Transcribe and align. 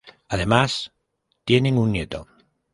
Además 0.29 0.91
tienen 1.45 1.77
un 1.77 1.91
nieto. 1.91 2.27